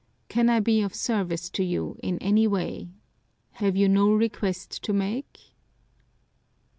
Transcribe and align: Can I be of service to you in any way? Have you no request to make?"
Can 0.29 0.49
I 0.49 0.59
be 0.59 0.81
of 0.81 0.95
service 0.95 1.47
to 1.51 1.63
you 1.63 1.95
in 2.01 2.17
any 2.23 2.47
way? 2.47 2.89
Have 3.51 3.75
you 3.75 3.87
no 3.87 4.09
request 4.11 4.81
to 4.85 4.93
make?" 4.93 5.53